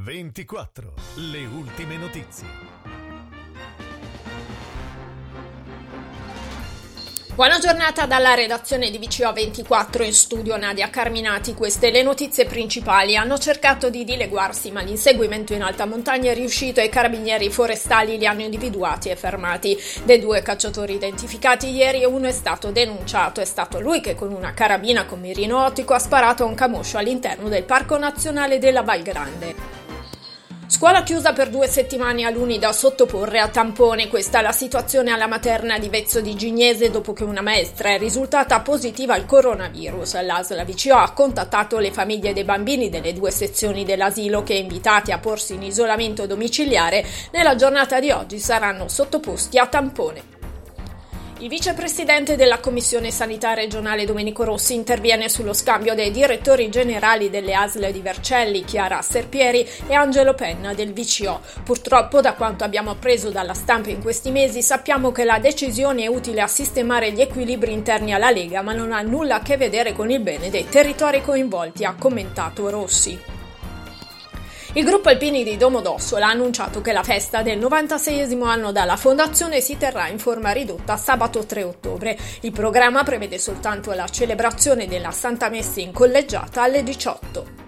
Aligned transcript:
24. 0.00 0.92
Le 1.16 1.44
ultime 1.46 1.96
notizie. 1.96 2.46
Buona 7.34 7.58
giornata 7.58 8.06
dalla 8.06 8.34
redazione 8.34 8.90
di 8.90 8.98
VCO 8.98 9.32
24 9.32 10.04
in 10.04 10.12
studio 10.12 10.56
Nadia 10.56 10.88
Carminati. 10.88 11.52
Queste 11.54 11.90
le 11.90 12.04
notizie 12.04 12.46
principali. 12.46 13.16
Hanno 13.16 13.38
cercato 13.38 13.90
di 13.90 14.04
dileguarsi, 14.04 14.70
ma 14.70 14.82
l'inseguimento 14.82 15.52
in 15.52 15.62
alta 15.62 15.84
montagna 15.84 16.30
è 16.30 16.34
riuscito 16.34 16.78
e 16.78 16.84
i 16.84 16.90
carabinieri 16.90 17.50
forestali 17.50 18.18
li 18.18 18.26
hanno 18.26 18.42
individuati 18.42 19.08
e 19.08 19.16
fermati. 19.16 19.76
Dei 20.04 20.20
due 20.20 20.42
cacciatori 20.42 20.94
identificati 20.94 21.70
ieri, 21.70 22.04
uno 22.04 22.28
è 22.28 22.32
stato 22.32 22.70
denunciato. 22.70 23.40
È 23.40 23.44
stato 23.44 23.80
lui 23.80 24.00
che 24.00 24.14
con 24.14 24.32
una 24.32 24.54
carabina 24.54 25.06
con 25.06 25.18
mirino 25.18 25.64
ottico 25.64 25.94
ha 25.94 25.98
sparato 25.98 26.44
a 26.44 26.46
un 26.46 26.54
camoscio 26.54 26.98
all'interno 26.98 27.48
del 27.48 27.64
Parco 27.64 27.98
Nazionale 27.98 28.58
della 28.60 28.82
Val 28.82 29.02
Grande. 29.02 29.77
Scuola 30.70 31.02
chiusa 31.02 31.32
per 31.32 31.48
due 31.48 31.66
settimane 31.66 32.26
a 32.26 32.30
Luni 32.30 32.58
da 32.58 32.72
sottoporre 32.72 33.40
a 33.40 33.48
tampone. 33.48 34.08
Questa 34.08 34.40
è 34.40 34.42
la 34.42 34.52
situazione 34.52 35.10
alla 35.10 35.26
materna 35.26 35.78
di 35.78 35.88
Vezzo 35.88 36.20
di 36.20 36.34
Gignese 36.34 36.90
dopo 36.90 37.14
che 37.14 37.24
una 37.24 37.40
maestra 37.40 37.88
è 37.88 37.98
risultata 37.98 38.60
positiva 38.60 39.14
al 39.14 39.24
coronavirus. 39.24 40.20
L'ASLA 40.20 40.66
VCO 40.66 40.94
ha 40.94 41.12
contattato 41.12 41.78
le 41.78 41.90
famiglie 41.90 42.34
dei 42.34 42.44
bambini 42.44 42.90
delle 42.90 43.14
due 43.14 43.30
sezioni 43.30 43.86
dell'asilo 43.86 44.42
che, 44.42 44.54
invitati 44.54 45.10
a 45.10 45.18
porsi 45.18 45.54
in 45.54 45.62
isolamento 45.62 46.26
domiciliare, 46.26 47.02
nella 47.32 47.56
giornata 47.56 47.98
di 47.98 48.10
oggi 48.10 48.38
saranno 48.38 48.88
sottoposti 48.88 49.58
a 49.58 49.66
tampone. 49.68 50.37
Il 51.40 51.48
vicepresidente 51.48 52.34
della 52.34 52.58
Commissione 52.58 53.12
Sanità 53.12 53.54
regionale 53.54 54.04
Domenico 54.04 54.42
Rossi 54.42 54.74
interviene 54.74 55.28
sullo 55.28 55.52
scambio 55.52 55.94
dei 55.94 56.10
direttori 56.10 56.68
generali 56.68 57.30
delle 57.30 57.54
ASL 57.54 57.92
di 57.92 58.00
Vercelli, 58.00 58.64
Chiara 58.64 59.00
Serpieri 59.02 59.64
e 59.86 59.94
Angelo 59.94 60.34
Penna 60.34 60.74
del 60.74 60.92
VCO. 60.92 61.40
Purtroppo, 61.62 62.20
da 62.20 62.34
quanto 62.34 62.64
abbiamo 62.64 62.90
appreso 62.90 63.30
dalla 63.30 63.54
stampa 63.54 63.90
in 63.90 64.02
questi 64.02 64.32
mesi, 64.32 64.62
sappiamo 64.62 65.12
che 65.12 65.22
la 65.22 65.38
decisione 65.38 66.02
è 66.02 66.08
utile 66.08 66.40
a 66.40 66.48
sistemare 66.48 67.12
gli 67.12 67.20
equilibri 67.20 67.72
interni 67.72 68.12
alla 68.12 68.32
Lega, 68.32 68.60
ma 68.62 68.72
non 68.72 68.90
ha 68.90 69.00
nulla 69.02 69.36
a 69.36 69.40
che 69.40 69.56
vedere 69.56 69.92
con 69.92 70.10
il 70.10 70.18
bene 70.18 70.50
dei 70.50 70.68
territori 70.68 71.22
coinvolti, 71.22 71.84
ha 71.84 71.94
commentato 71.96 72.68
Rossi. 72.68 73.37
Il 74.78 74.84
gruppo 74.84 75.08
Alpini 75.08 75.42
di 75.42 75.56
Domodossola 75.56 76.28
ha 76.28 76.30
annunciato 76.30 76.80
che 76.80 76.92
la 76.92 77.02
festa 77.02 77.42
del 77.42 77.58
96 77.58 78.38
anno 78.44 78.70
dalla 78.70 78.96
fondazione 78.96 79.60
si 79.60 79.76
terrà 79.76 80.06
in 80.06 80.20
forma 80.20 80.52
ridotta 80.52 80.96
sabato 80.96 81.44
3 81.44 81.64
ottobre. 81.64 82.16
Il 82.42 82.52
programma 82.52 83.02
prevede 83.02 83.40
soltanto 83.40 83.92
la 83.92 84.06
celebrazione 84.06 84.86
della 84.86 85.10
Santa 85.10 85.48
Messa 85.48 85.80
in 85.80 85.90
collegiata 85.90 86.62
alle 86.62 86.84
18. 86.84 87.67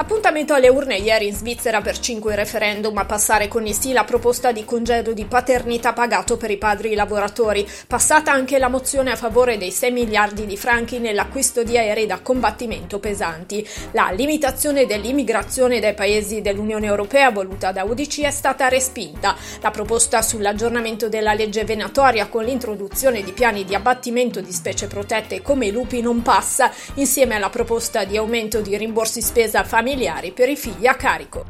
Appuntamento 0.00 0.54
alle 0.54 0.68
urne 0.68 0.96
ieri 0.96 1.26
in 1.26 1.34
Svizzera 1.34 1.80
per 1.80 1.98
cinque 1.98 2.36
referendum 2.36 2.96
a 2.98 3.04
passare 3.04 3.48
con 3.48 3.66
il 3.66 3.74
sì 3.74 3.92
la 3.92 4.04
proposta 4.04 4.52
di 4.52 4.64
congedo 4.64 5.12
di 5.12 5.24
paternità 5.24 5.92
pagato 5.92 6.36
per 6.36 6.52
i 6.52 6.56
padri 6.56 6.94
lavoratori. 6.94 7.66
Passata 7.88 8.30
anche 8.30 8.60
la 8.60 8.68
mozione 8.68 9.10
a 9.10 9.16
favore 9.16 9.58
dei 9.58 9.72
6 9.72 9.90
miliardi 9.90 10.46
di 10.46 10.56
franchi 10.56 11.00
nell'acquisto 11.00 11.64
di 11.64 11.76
aerei 11.76 12.06
da 12.06 12.20
combattimento 12.20 13.00
pesanti. 13.00 13.66
La 13.90 14.12
limitazione 14.14 14.86
dell'immigrazione 14.86 15.80
dai 15.80 15.94
paesi 15.94 16.42
dell'Unione 16.42 16.86
Europea 16.86 17.32
voluta 17.32 17.72
da 17.72 17.82
UDC 17.82 18.20
è 18.20 18.30
stata 18.30 18.68
respinta. 18.68 19.34
La 19.62 19.72
proposta 19.72 20.22
sull'aggiornamento 20.22 21.08
della 21.08 21.34
legge 21.34 21.64
venatoria 21.64 22.28
con 22.28 22.44
l'introduzione 22.44 23.24
di 23.24 23.32
piani 23.32 23.64
di 23.64 23.74
abbattimento 23.74 24.40
di 24.40 24.52
specie 24.52 24.86
protette 24.86 25.42
come 25.42 25.66
i 25.66 25.72
lupi 25.72 26.00
non 26.00 26.22
passa, 26.22 26.70
insieme 26.94 27.34
alla 27.34 27.50
proposta 27.50 28.04
di 28.04 28.16
aumento 28.16 28.60
di 28.60 28.76
rimborsi 28.76 29.20
spesa 29.20 29.64
familiare 29.64 29.86
familiari 29.88 30.32
per 30.32 30.50
i 30.50 30.56
figli 30.56 30.86
a 30.86 30.94
carico. 30.94 31.44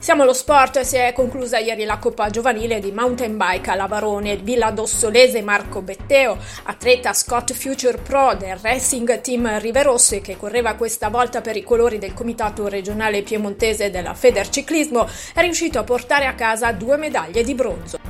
Siamo 0.00 0.22
allo 0.22 0.32
sport, 0.32 0.80
si 0.80 0.96
è 0.96 1.12
conclusa 1.12 1.58
ieri 1.58 1.84
la 1.84 1.98
Coppa 1.98 2.30
Giovanile 2.30 2.80
di 2.80 2.92
Mountain 2.92 3.36
Bike 3.36 3.70
alla 3.70 3.86
Varone. 3.86 4.32
Il 4.32 4.42
Villa 4.42 4.70
Dossolese 4.70 5.42
Marco 5.42 5.82
Betteo, 5.82 6.36
atleta 6.64 7.12
Scott 7.12 7.52
Future 7.52 7.98
Pro 7.98 8.34
del 8.34 8.56
Racing 8.56 9.20
Team 9.20 9.58
Riverosse 9.58 10.20
che 10.20 10.36
correva 10.36 10.74
questa 10.74 11.08
volta 11.08 11.40
per 11.40 11.56
i 11.56 11.62
colori 11.62 11.98
del 11.98 12.14
Comitato 12.14 12.66
regionale 12.68 13.22
piemontese 13.22 13.90
della 13.90 14.14
Federciclismo, 14.14 15.06
è 15.34 15.40
riuscito 15.40 15.78
a 15.78 15.84
portare 15.84 16.26
a 16.26 16.34
casa 16.34 16.72
due 16.72 16.96
medaglie 16.96 17.44
di 17.44 17.54
bronzo 17.54 18.07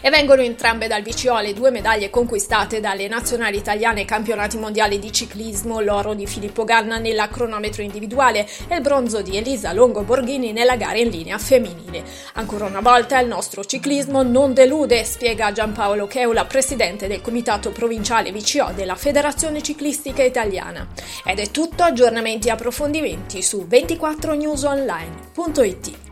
e 0.00 0.10
vengono 0.10 0.42
entrambe 0.42 0.86
dal 0.86 1.02
VCO 1.02 1.40
le 1.40 1.52
due 1.52 1.70
medaglie 1.70 2.10
conquistate 2.10 2.80
dalle 2.80 3.08
nazionali 3.08 3.56
italiane 3.56 4.00
ai 4.00 4.06
campionati 4.06 4.56
mondiali 4.56 4.98
di 4.98 5.12
ciclismo, 5.12 5.80
l'oro 5.80 6.14
di 6.14 6.26
Filippo 6.26 6.64
Ganna 6.64 6.98
nella 6.98 7.28
cronometro 7.28 7.82
individuale 7.82 8.48
e 8.68 8.76
il 8.76 8.80
bronzo 8.80 9.22
di 9.22 9.36
Elisa 9.36 9.72
Longo 9.72 10.02
Borghini 10.02 10.52
nella 10.52 10.76
gara 10.76 10.98
in 10.98 11.10
linea 11.10 11.38
femminile. 11.38 12.02
Ancora 12.34 12.66
una 12.66 12.80
volta 12.80 13.18
il 13.20 13.28
nostro 13.28 13.64
ciclismo 13.64 14.22
non 14.22 14.54
delude, 14.54 15.04
spiega 15.04 15.52
Giampaolo 15.52 16.06
Cheula, 16.06 16.44
presidente 16.44 17.06
del 17.06 17.20
comitato 17.20 17.70
provinciale 17.70 18.32
VCO 18.32 18.72
della 18.74 18.96
Federazione 18.96 19.62
Ciclistica 19.62 20.22
Italiana. 20.22 20.86
Ed 21.24 21.38
è 21.38 21.50
tutto, 21.50 21.82
aggiornamenti 21.82 22.48
e 22.48 22.52
approfondimenti 22.52 23.42
su 23.42 23.66
24newsonline.it. 23.68 26.07